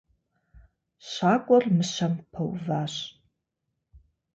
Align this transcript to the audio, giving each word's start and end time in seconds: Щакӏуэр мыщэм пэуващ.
Щакӏуэр 1.09 1.65
мыщэм 1.75 2.13
пэуващ. 2.31 2.95